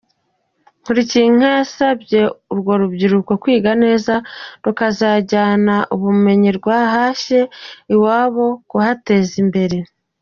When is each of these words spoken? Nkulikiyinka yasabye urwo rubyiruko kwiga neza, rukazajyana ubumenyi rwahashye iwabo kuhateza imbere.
Nkulikiyinka 0.81 1.47
yasabye 1.57 2.19
urwo 2.51 2.71
rubyiruko 2.81 3.31
kwiga 3.41 3.71
neza, 3.83 4.13
rukazajyana 4.63 5.75
ubumenyi 5.95 6.49
rwahashye 6.57 7.39
iwabo 7.93 8.45
kuhateza 8.69 9.35
imbere. 9.43 9.77